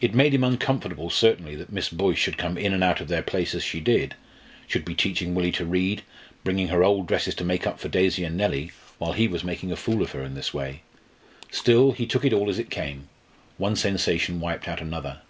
It 0.00 0.14
made 0.14 0.32
him 0.32 0.44
uncomfortable, 0.44 1.10
certainly, 1.10 1.54
that 1.56 1.70
Miss 1.70 1.90
Boyce 1.90 2.16
should 2.16 2.38
come 2.38 2.56
in 2.56 2.72
and 2.72 2.82
out 2.82 3.02
of 3.02 3.08
their 3.08 3.20
place 3.22 3.54
as 3.54 3.62
she 3.62 3.80
did, 3.80 4.14
should 4.66 4.82
be 4.82 4.94
teaching 4.94 5.34
Willie 5.34 5.52
to 5.52 5.66
read, 5.66 5.98
and 5.98 6.06
bringing 6.42 6.68
her 6.68 6.82
old 6.82 7.06
dresses 7.06 7.34
to 7.34 7.44
make 7.44 7.66
up 7.66 7.78
for 7.78 7.90
Daisy 7.90 8.24
and 8.24 8.34
Nellie, 8.38 8.72
while 8.96 9.12
he 9.12 9.28
was 9.28 9.44
making 9.44 9.70
a 9.70 9.76
fool 9.76 10.00
of 10.00 10.12
her 10.12 10.22
in 10.22 10.32
this 10.32 10.54
way. 10.54 10.80
Still 11.50 11.92
he 11.92 12.06
took 12.06 12.24
it 12.24 12.32
all 12.32 12.48
as 12.48 12.58
it 12.58 12.70
came. 12.70 13.10
One 13.58 13.76
sensation 13.76 14.40
wiped 14.40 14.66
out 14.68 14.80
another. 14.80 15.20